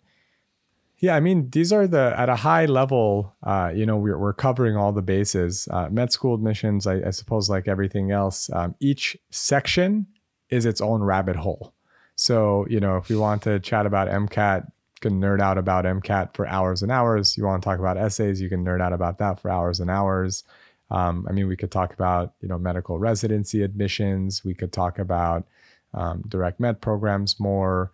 [0.97, 3.33] Yeah, I mean, these are the at a high level.
[3.41, 5.69] Uh, you know, we're we're covering all the bases.
[5.71, 10.05] Uh, med school admissions, I, I suppose, like everything else, um, each section
[10.49, 11.73] is its own rabbit hole.
[12.15, 16.33] So, you know, if we want to chat about MCAT, can nerd out about MCAT
[16.33, 17.37] for hours and hours.
[17.37, 19.89] You want to talk about essays, you can nerd out about that for hours and
[19.89, 20.43] hours.
[20.89, 24.43] Um, I mean, we could talk about you know medical residency admissions.
[24.43, 25.45] We could talk about
[25.93, 27.91] um, direct med programs more,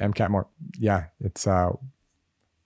[0.00, 0.46] MCAT more.
[0.78, 1.72] Yeah, it's uh,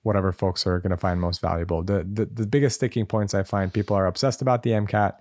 [0.03, 1.83] whatever folks are going to find most valuable.
[1.83, 5.15] The, the the biggest sticking points I find people are obsessed about the MCAT,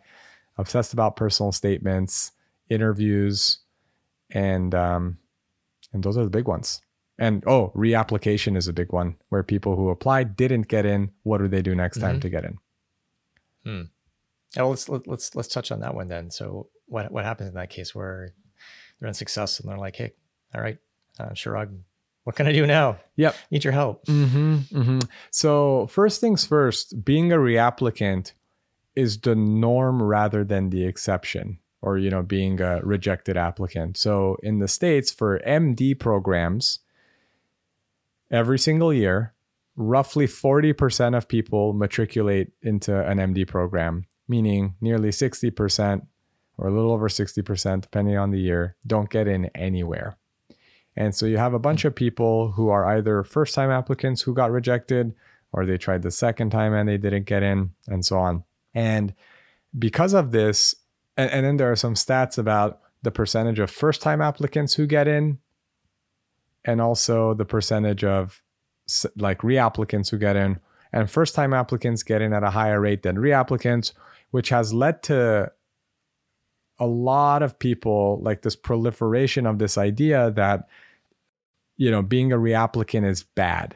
[0.57, 2.31] obsessed about personal statements,
[2.69, 3.59] interviews,
[4.31, 5.17] and um,
[5.93, 6.81] and those are the big ones.
[7.19, 11.11] And oh, reapplication is a big one where people who applied didn't get in.
[11.23, 12.21] What do they do next time Mhm.
[12.21, 12.57] to get in?
[14.57, 16.31] Oh, let's let, let's let's touch on that one then.
[16.31, 18.33] So what what happens in that case where
[18.99, 20.13] they're unsuccessful and they're like, hey,
[20.55, 20.77] all right,
[21.19, 21.69] uh, Shirag,
[22.23, 22.97] what can I do now?
[23.17, 23.35] Yep.
[23.51, 24.05] Need your help.
[24.05, 24.99] Mm-hmm, mm-hmm.
[25.29, 28.31] So first things first, being a reapplicant
[28.95, 33.97] is the norm rather than the exception, or you know, being a rejected applicant.
[33.97, 36.79] So in the states for MD programs,
[38.31, 39.33] every single year,
[39.75, 46.05] roughly forty percent of people matriculate into an MD program, meaning nearly sixty percent,
[46.57, 50.17] or a little over sixty percent, depending on the year, don't get in anywhere.
[50.95, 54.33] And so you have a bunch of people who are either first time applicants who
[54.33, 55.13] got rejected,
[55.53, 58.43] or they tried the second time and they didn't get in, and so on.
[58.73, 59.13] And
[59.77, 60.75] because of this,
[61.15, 64.85] and, and then there are some stats about the percentage of first time applicants who
[64.85, 65.37] get in,
[66.65, 68.41] and also the percentage of
[69.15, 70.59] like reapplicants who get in.
[70.91, 73.93] And first time applicants get in at a higher rate than reapplicants,
[74.31, 75.51] which has led to
[76.79, 80.67] a lot of people like this proliferation of this idea that
[81.77, 83.75] you know being a reapplicant is bad.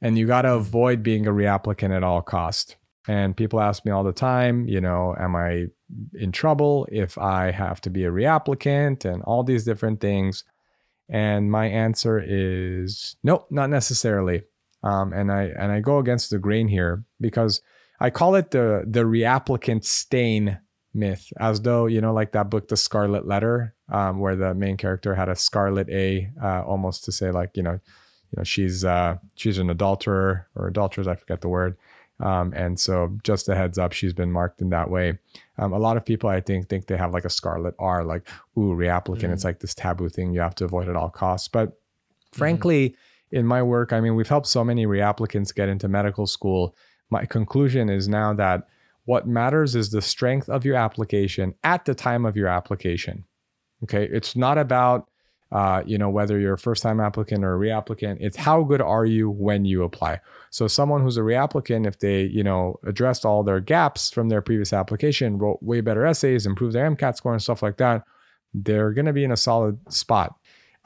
[0.00, 0.58] And you got to mm-hmm.
[0.58, 2.76] avoid being a reapplicant at all cost.
[3.06, 5.66] And people ask me all the time you know am i
[6.14, 10.44] in trouble if i have to be a reapplicant and all these different things
[11.08, 14.42] and my answer is nope not necessarily
[14.82, 17.60] um, and i and i go against the grain here because
[18.00, 20.58] i call it the the reapplicant stain
[20.94, 24.76] myth as though you know like that book the scarlet letter um, where the main
[24.76, 27.78] character had a scarlet a uh, almost to say like you know
[28.32, 31.76] you know, she's uh, she's an adulterer or adulteress, I forget the word.
[32.22, 35.18] Um, and so, just a heads up, she's been marked in that way.
[35.58, 38.28] Um, a lot of people, I think, think they have like a scarlet R, like
[38.56, 39.24] ooh, reapplicant.
[39.24, 41.48] mm It's like this taboo thing you have to avoid at all costs.
[41.48, 42.38] But mm-hmm.
[42.38, 43.36] frankly, mm-hmm.
[43.38, 46.76] in my work, I mean, we've helped so many reapplicants get into medical school.
[47.10, 48.68] My conclusion is now that
[49.04, 53.24] what matters is the strength of your application at the time of your application.
[53.82, 55.08] Okay, it's not about
[55.52, 58.80] uh, you know, whether you're a first time applicant or a reapplicant, it's how good
[58.80, 60.18] are you when you apply.
[60.50, 64.40] So someone who's a reapplicant, if they, you know, addressed all their gaps from their
[64.40, 68.04] previous application, wrote way better essays, improved their MCAT score and stuff like that,
[68.54, 70.34] they're going to be in a solid spot.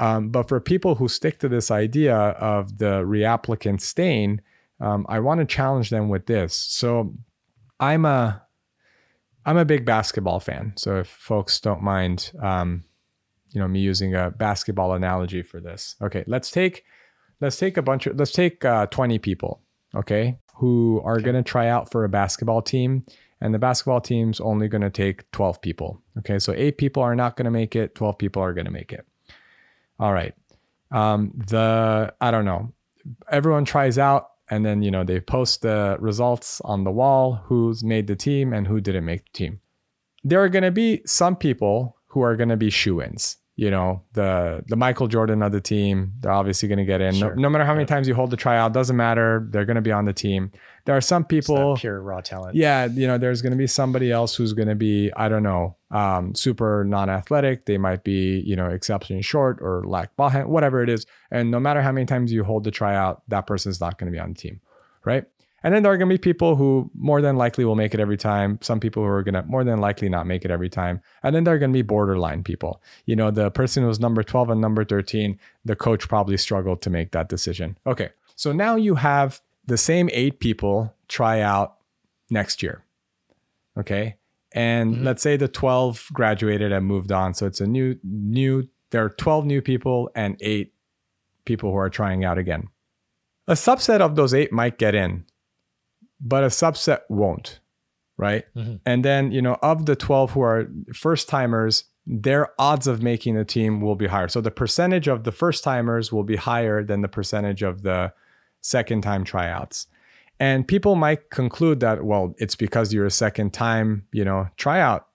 [0.01, 4.43] Um, but for people who stick to this idea of the reapplicant stain,
[4.81, 6.55] um, I want to challenge them with this.
[6.55, 7.15] So
[7.79, 8.43] I'm a
[9.47, 10.73] I'm a big basketball fan.
[10.77, 12.83] So if folks don't mind, um,
[13.57, 15.97] you know me using a basketball analogy for this.
[16.03, 16.85] Okay, let's take
[17.41, 19.63] let's take a bunch of let's take uh, 20 people,
[19.95, 21.25] okay, who are okay.
[21.25, 23.07] going to try out for a basketball team
[23.41, 26.03] and the basketball team's only going to take 12 people.
[26.19, 28.71] Okay, so 8 people are not going to make it, 12 people are going to
[28.71, 29.07] make it.
[29.99, 30.35] All right.
[30.91, 32.75] Um the I don't know.
[33.31, 37.83] Everyone tries out and then you know they post the results on the wall who's
[37.83, 39.61] made the team and who didn't make the team
[40.25, 44.03] there are going to be some people who are going to be shoe-ins you know
[44.13, 46.13] the the Michael Jordan of the team.
[46.21, 47.15] They're obviously going to get in.
[47.15, 47.35] Sure.
[47.35, 49.47] No, no, matter how many times you hold the tryout, doesn't matter.
[49.51, 50.53] They're going to be on the team.
[50.85, 52.55] There are some people pure raw talent.
[52.55, 55.43] Yeah, you know, there's going to be somebody else who's going to be I don't
[55.43, 57.65] know, um, super non-athletic.
[57.65, 61.07] They might be you know exceptionally short or lack ball hand, whatever it is.
[61.31, 64.15] And no matter how many times you hold the tryout, that person's not going to
[64.15, 64.61] be on the team,
[65.05, 65.25] right?
[65.63, 68.01] And then there are going to be people who more than likely will make it
[68.01, 68.59] every time.
[68.63, 71.01] Some people who are going to more than likely not make it every time.
[71.23, 72.83] And then there are going to be borderline people.
[73.07, 76.91] You know, the person who's number 12 and number 13, the coach probably struggled to
[76.91, 77.79] make that decision.
[77.87, 78.11] Okay.
[78.37, 81.77] So now you have the same eight people try out
[82.31, 82.85] next year.
[83.79, 84.17] Okay.
[84.53, 85.05] And mm-hmm.
[85.05, 87.35] let's say the 12 graduated and moved on.
[87.35, 90.75] So it's a new, new, there are 12 new people and eight
[91.45, 92.69] people who are trying out again.
[93.49, 95.25] A subset of those eight might get in
[96.21, 97.61] but a subset won't,
[98.17, 98.45] right?
[98.57, 98.77] Mm-hmm.
[98.87, 103.35] And then, you know, of the 12 who are first timers, their odds of making
[103.35, 104.29] the team will be higher.
[104.29, 108.13] So the percentage of the first timers will be higher than the percentage of the
[108.61, 109.89] second time tryouts.
[110.39, 115.09] And people might conclude that, well, it's because you're a second time, you know, tryout,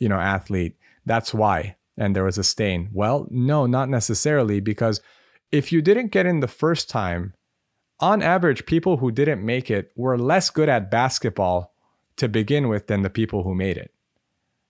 [0.00, 0.76] you know, athlete.
[1.04, 1.76] That's why.
[1.98, 2.88] And there was a stain.
[2.92, 5.00] Well, no, not necessarily, because
[5.52, 7.34] if you didn't get in the first time,
[8.04, 11.72] on average, people who didn't make it were less good at basketball
[12.16, 13.92] to begin with than the people who made it.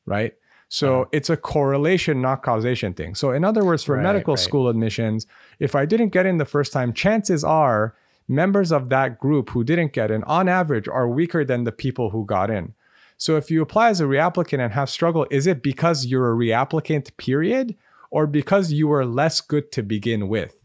[0.06, 0.34] Right.
[0.68, 1.10] So uh-huh.
[1.12, 3.16] it's a correlation, not causation thing.
[3.16, 4.42] So, in other words, for right, medical right.
[4.42, 5.26] school admissions,
[5.58, 7.96] if I didn't get in the first time, chances are
[8.28, 12.10] members of that group who didn't get in, on average, are weaker than the people
[12.10, 12.74] who got in.
[13.16, 16.36] So, if you apply as a reapplicant and have struggle, is it because you're a
[16.36, 17.76] reapplicant, period,
[18.10, 20.60] or because you were less good to begin with?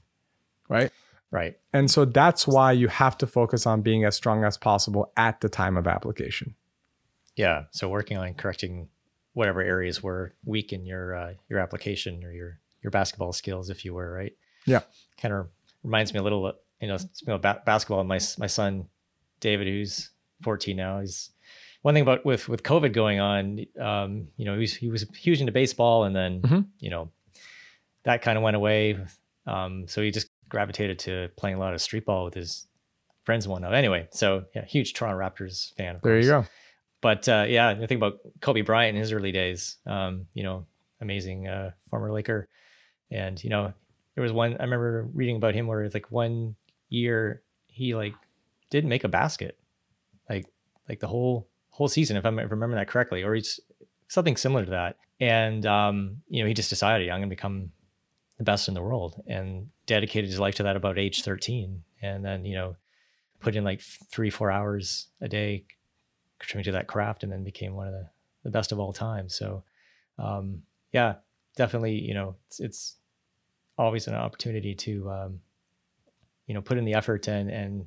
[0.67, 0.91] Right.
[1.31, 1.57] Right.
[1.73, 5.41] And so that's why you have to focus on being as strong as possible at
[5.41, 6.55] the time of application.
[7.35, 7.65] Yeah.
[7.71, 8.89] So working on correcting
[9.33, 13.85] whatever areas were weak in your uh, your application or your your basketball skills, if
[13.85, 14.33] you were right.
[14.65, 14.81] Yeah.
[15.21, 15.47] Kind of
[15.83, 18.03] reminds me a little, you know, speaking of ba- basketball.
[18.03, 18.87] My my son
[19.39, 20.09] David, who's
[20.41, 21.29] 14 now, he's
[21.81, 23.65] one thing about with with COVID going on.
[23.79, 26.61] Um, you know, he was he was huge into baseball, and then mm-hmm.
[26.79, 27.11] you know
[28.03, 28.97] that kind of went away.
[29.45, 32.67] Um, so he just gravitated to playing a lot of street ball with his
[33.23, 33.73] friends and whatnot.
[33.73, 35.99] Anyway, so yeah, huge Toronto Raptors fan.
[36.01, 36.25] there course.
[36.25, 36.45] you go.
[37.01, 40.65] But uh, yeah, the thing about Kobe Bryant in his early days, um, you know,
[40.99, 42.47] amazing uh, former Laker,
[43.09, 43.73] and you know,
[44.15, 46.55] there was one I remember reading about him where it's like one
[46.89, 48.15] year he like
[48.69, 49.57] didn't make a basket,
[50.29, 50.45] like
[50.89, 53.59] like the whole whole season, if I'm if I remember that correctly, or he's
[54.09, 54.97] something similar to that.
[55.21, 57.71] And um, you know, he just decided I'm going to become
[58.39, 62.25] the best in the world and dedicated his life to that about age 13 and
[62.25, 62.75] then you know
[63.39, 65.65] put in like three four hours a day
[66.39, 68.09] contributing to that craft and then became one of the,
[68.43, 69.29] the best of all time.
[69.29, 69.63] So
[70.17, 71.15] um, yeah
[71.55, 72.95] definitely you know it's, it's
[73.77, 75.39] always an opportunity to um,
[76.47, 77.85] you know put in the effort and and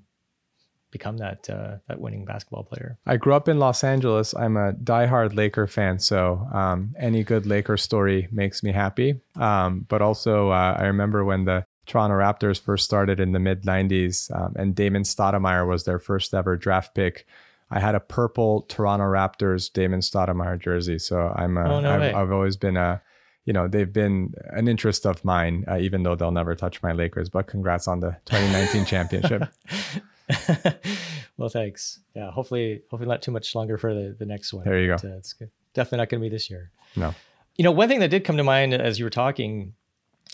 [0.93, 2.99] become that uh, that winning basketball player.
[3.05, 4.34] I grew up in Los Angeles.
[4.34, 9.20] I'm a diehard Laker fan, so um, any good Laker story makes me happy.
[9.34, 13.64] Um, but also, uh, I remember when the Toronto Raptors first started in the mid
[13.64, 17.26] 90s, um, and Damon Stoudamire was their first ever draft pick.
[17.70, 22.14] I had a purple Toronto Raptors Damon Stoudamire jersey, so I'm a, oh, no I've,
[22.14, 23.03] I've always been a
[23.45, 26.93] you know they've been an interest of mine, uh, even though they'll never touch my
[26.93, 27.28] Lakers.
[27.28, 29.49] But congrats on the 2019 championship.
[31.37, 32.01] well, thanks.
[32.14, 34.64] Yeah, hopefully, hopefully not too much longer for the, the next one.
[34.64, 34.95] There you go.
[34.95, 35.51] uh, it's good.
[35.75, 36.70] definitely not going to be this year.
[36.97, 37.14] No.
[37.57, 39.75] You know, one thing that did come to mind as you were talking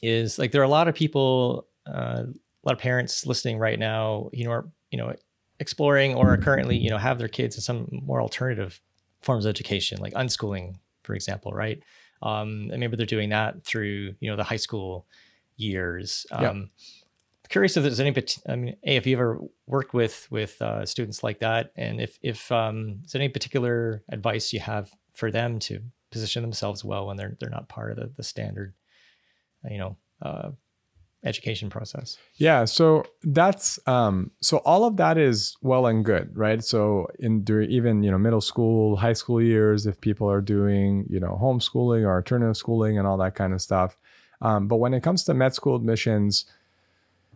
[0.03, 3.79] is like there are a lot of people, uh, a lot of parents listening right
[3.79, 4.31] now.
[4.33, 5.15] You know, are you know
[5.61, 8.81] exploring or are currently you know have their kids in some more alternative
[9.21, 11.83] forms of education, like unschooling, for example, right?
[12.23, 15.07] Um, and maybe they're doing that through you know the high school
[15.57, 16.27] years.
[16.31, 16.98] Um, yeah.
[17.49, 18.15] Curious if there's any,
[18.49, 22.19] I mean, a if you ever worked with with uh, students like that, and if
[22.23, 25.81] if um, is any particular advice you have for them to
[26.11, 28.75] position themselves well when they're they're not part of the the standard,
[29.71, 30.51] you know, uh,
[31.25, 32.17] education process?
[32.35, 36.63] Yeah so that's um so all of that is well and good right?
[36.63, 41.07] So in during even you know middle school high school years if people are doing
[41.09, 43.97] you know homeschooling or alternative schooling and all that kind of stuff
[44.41, 46.45] um, but when it comes to med school admissions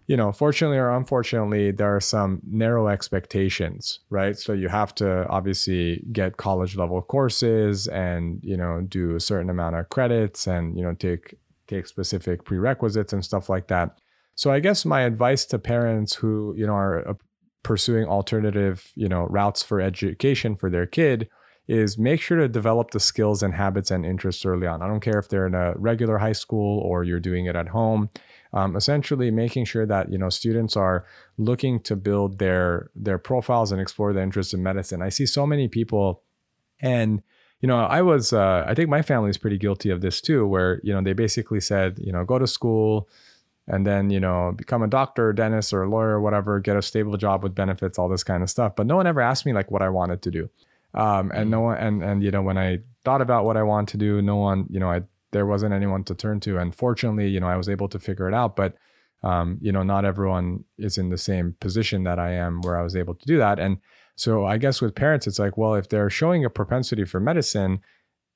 [0.06, 5.26] you know fortunately or unfortunately there are some narrow expectations right so you have to
[5.28, 10.76] obviously get college level courses and you know do a certain amount of credits and
[10.76, 11.36] you know take
[11.72, 13.98] take specific prerequisites and stuff like that.
[14.34, 17.14] So I guess my advice to parents who, you know, are uh,
[17.62, 21.28] pursuing alternative, you know, routes for education for their kid
[21.68, 24.82] is make sure to develop the skills and habits and interests early on.
[24.82, 27.68] I don't care if they're in a regular high school or you're doing it at
[27.68, 28.10] home.
[28.54, 31.06] Um, essentially, making sure that you know students are
[31.38, 35.00] looking to build their their profiles and explore their interest in medicine.
[35.00, 36.22] I see so many people,
[36.80, 37.22] and
[37.62, 40.44] you know, I was, uh, I think my family is pretty guilty of this too,
[40.46, 43.08] where, you know, they basically said, you know, go to school
[43.68, 46.82] and then, you know, become a doctor, dentist, or a lawyer, or whatever, get a
[46.82, 48.74] stable job with benefits, all this kind of stuff.
[48.74, 50.50] But no one ever asked me like what I wanted to do.
[50.92, 51.64] Um, and no mm.
[51.66, 54.36] one, and, and, you know, when I thought about what I wanted to do, no
[54.36, 56.58] one, you know, I, there wasn't anyone to turn to.
[56.58, 58.56] And fortunately, you know, I was able to figure it out.
[58.56, 58.74] But,
[59.22, 62.82] um, you know, not everyone is in the same position that I am where I
[62.82, 63.58] was able to do that.
[63.58, 63.78] And,
[64.14, 67.80] so I guess with parents, it's like, well, if they're showing a propensity for medicine,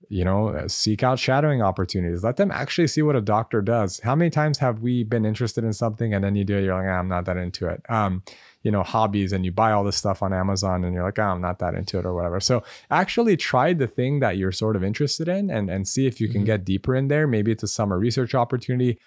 [0.09, 2.22] you know, uh, seek out shadowing opportunities.
[2.22, 4.01] Let them actually see what a doctor does.
[4.01, 6.74] How many times have we been interested in something and then you do it, you're
[6.74, 7.82] like, ah, I'm not that into it.
[7.88, 8.22] Um,
[8.62, 11.24] you know, hobbies and you buy all this stuff on Amazon and you're like, oh,
[11.24, 12.40] I'm not that into it or whatever.
[12.40, 16.20] So actually try the thing that you're sort of interested in and, and see if
[16.20, 16.47] you can mm-hmm.
[16.47, 17.26] get deeper in there.
[17.26, 18.99] Maybe it's a summer research opportunity.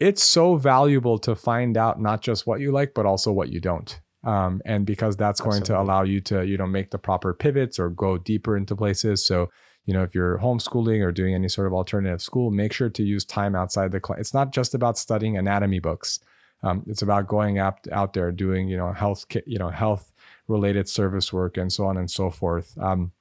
[0.00, 3.60] It's so valuable to find out not just what you like, but also what you
[3.60, 5.74] don't um, and because that's going Absolutely.
[5.74, 9.24] to allow you to you know make the proper pivots or go deeper into places
[9.24, 9.50] so
[9.86, 13.02] you know if you're homeschooling or doing any sort of alternative school make sure to
[13.02, 14.20] use time outside the class.
[14.20, 16.20] It's not just about studying anatomy books.
[16.62, 20.12] Um, it's about going out, out there doing you know health you know health
[20.48, 22.76] related service work and so on and so forth.
[22.78, 23.12] Um,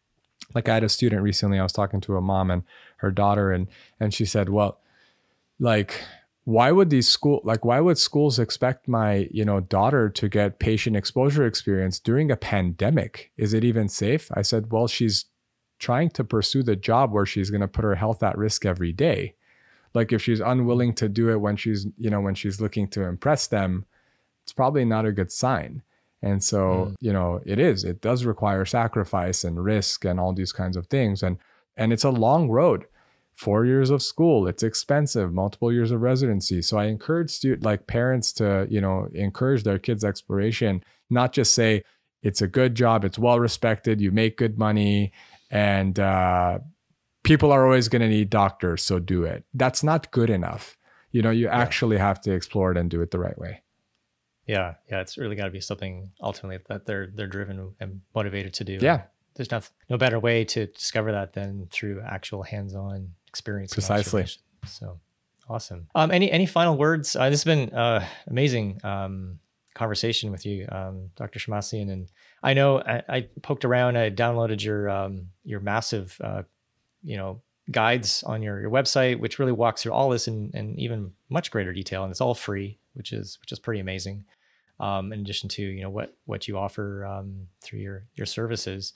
[0.53, 2.63] like i had a student recently i was talking to a mom and
[2.97, 3.67] her daughter and
[3.99, 4.77] and she said well
[5.57, 6.01] like
[6.45, 10.59] why would these school like why would schools expect my you know daughter to get
[10.59, 13.31] patient exposure experience during a pandemic?
[13.37, 14.29] Is it even safe?
[14.33, 15.25] I said well she's
[15.83, 18.93] trying to pursue the job where she's going to put her health at risk every
[18.93, 19.35] day.
[19.93, 23.03] Like if she's unwilling to do it when she's you know when she's looking to
[23.03, 23.85] impress them
[24.43, 25.81] it's probably not a good sign.
[26.21, 26.95] And so mm.
[27.01, 27.83] you know it is.
[27.83, 31.21] It does require sacrifice and risk and all these kinds of things.
[31.21, 31.37] And
[31.75, 32.85] and it's a long road.
[33.33, 35.33] Four years of school it's expensive.
[35.33, 36.61] Multiple years of residency.
[36.61, 40.81] So i encourage student like parents to you know encourage their kids exploration.
[41.09, 41.83] Not just say
[42.21, 43.03] it's a good job.
[43.03, 45.11] It's well respected you make good money
[45.53, 46.59] and uh,
[47.23, 50.77] people are always going to need doctors so do it that's not good enough
[51.11, 51.57] you know you yeah.
[51.57, 53.61] actually have to explore it and do it the right way
[54.47, 58.53] yeah yeah it's really got to be something ultimately that they're they're driven and motivated
[58.53, 59.03] to do yeah
[59.35, 63.73] there's no, no better way to discover that than through actual hands-on experience.
[63.73, 64.25] Precisely.
[64.65, 64.99] So
[65.49, 65.87] awesome.
[65.95, 67.15] Um, any any final words?
[67.15, 69.39] Uh, this has been uh, amazing um,
[69.73, 71.39] conversation with you, um, Dr.
[71.39, 72.09] Shemmassian, and
[72.41, 73.97] I know I, I, poked around.
[73.97, 76.43] I downloaded your um, your massive, uh,
[77.03, 80.79] you know, guides on your your website, which really walks through all this in, in
[80.79, 84.25] even much greater detail, and it's all free, which is which is pretty amazing.
[84.79, 88.93] Um, in addition to you know what what you offer um, through your your services.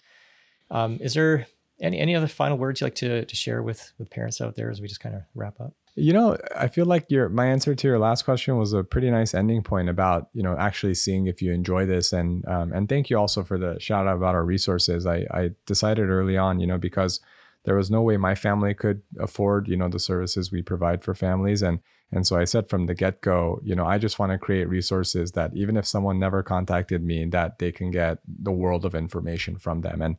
[0.70, 1.48] Um, is there
[1.80, 4.70] any any other final words you'd like to to share with with parents out there
[4.70, 5.74] as we just kind of wrap up?
[6.00, 9.10] You know, I feel like your my answer to your last question was a pretty
[9.10, 12.14] nice ending point about you know actually seeing if you enjoy this.
[12.14, 15.08] And um, and thank you also for the shout out about our resources.
[15.08, 17.20] I I decided early on, you know, because
[17.66, 21.16] there was no way my family could afford you know the services we provide for
[21.16, 21.64] families.
[21.64, 21.80] And
[22.12, 24.70] and so I said from the get go, you know, I just want to create
[24.70, 28.94] resources that even if someone never contacted me, that they can get the world of
[28.94, 30.04] information from them.
[30.04, 30.18] And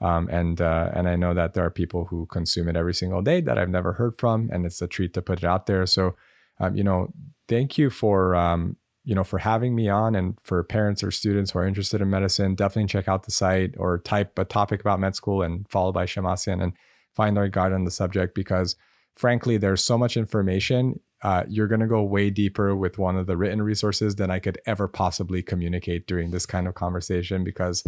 [0.00, 3.22] Um, and uh, and I know that there are people who consume it every single
[3.22, 5.84] day that I've never heard from, and it's a treat to put it out there.
[5.86, 6.16] So,
[6.58, 7.12] um, you know,
[7.48, 11.50] thank you for um, you know for having me on, and for parents or students
[11.50, 15.00] who are interested in medicine, definitely check out the site or type a topic about
[15.00, 16.72] med school and followed by Shemmassian and
[17.14, 18.76] find our guide on the subject because
[19.16, 20.98] frankly, there's so much information.
[21.22, 24.38] Uh, you're going to go way deeper with one of the written resources than I
[24.38, 27.84] could ever possibly communicate during this kind of conversation because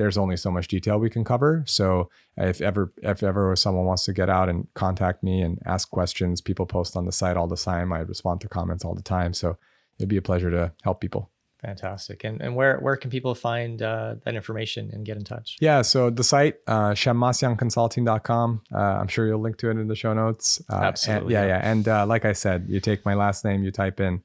[0.00, 1.62] there's only so much detail we can cover.
[1.66, 5.90] So if ever if ever someone wants to get out and contact me and ask
[5.90, 7.92] questions, people post on the site all the time.
[7.92, 9.34] I respond to comments all the time.
[9.34, 9.58] So
[9.98, 11.30] it'd be a pleasure to help people.
[11.60, 12.24] Fantastic.
[12.24, 15.58] And and where where can people find uh, that information and get in touch?
[15.60, 18.62] Yeah, so the site, uh, shemmassianconsulting.com.
[18.72, 20.62] Uh, I'm sure you'll link to it in the show notes.
[20.72, 21.34] Uh, Absolutely.
[21.34, 21.70] And, yeah, yeah.
[21.70, 24.22] And uh, like I said, you take my last name, you type in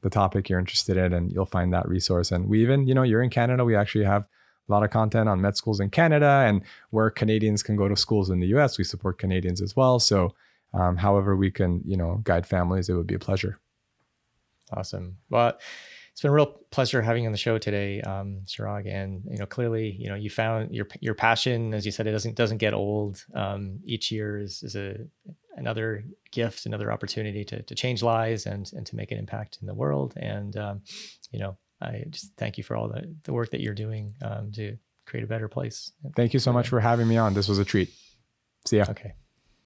[0.00, 2.32] the topic you're interested in, and you'll find that resource.
[2.32, 4.24] And we even, you know, you're in Canada, we actually have
[4.68, 7.96] a lot of content on med schools in Canada and where Canadians can go to
[7.96, 8.78] schools in the US.
[8.78, 9.98] We support Canadians as well.
[9.98, 10.34] So,
[10.74, 13.58] um, however we can, you know, guide families, it would be a pleasure.
[14.72, 15.16] Awesome.
[15.30, 15.58] Well,
[16.18, 18.42] it's been a real pleasure having you on the show today, um.
[18.58, 22.10] And you know, clearly, you know, you found your your passion, as you said, it
[22.10, 23.24] doesn't doesn't get old.
[23.34, 24.96] Um, each year is is a
[25.56, 29.68] another gift, another opportunity to to change lives and and to make an impact in
[29.68, 30.14] the world.
[30.16, 30.82] And um,
[31.30, 34.52] you know, I just thank you for all the the work that you're doing um,
[34.52, 34.76] to
[35.06, 35.92] create a better place.
[36.16, 37.34] Thank you so much for having me on.
[37.34, 37.90] This was a treat.
[38.66, 38.86] See ya.
[38.88, 39.14] Okay.